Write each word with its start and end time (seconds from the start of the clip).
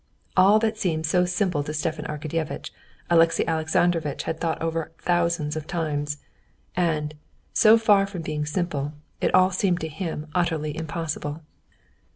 All 0.35 0.57
that 0.57 0.79
seemed 0.79 1.05
so 1.05 1.25
simple 1.25 1.63
to 1.63 1.75
Stepan 1.75 2.05
Arkadyevitch, 2.05 2.71
Alexey 3.11 3.45
Alexandrovitch 3.45 4.23
had 4.23 4.39
thought 4.39 4.59
over 4.59 4.91
thousands 4.97 5.55
of 5.55 5.67
times. 5.67 6.17
And, 6.75 7.13
so 7.53 7.77
far 7.77 8.07
from 8.07 8.23
being 8.23 8.47
simple, 8.47 8.93
it 9.21 9.31
all 9.35 9.51
seemed 9.51 9.79
to 9.81 9.87
him 9.87 10.25
utterly 10.33 10.75
impossible. 10.75 11.43